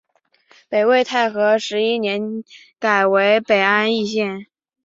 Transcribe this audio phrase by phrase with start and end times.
[0.67, 2.43] 北魏太和十一年
[2.79, 4.47] 改为北安邑县。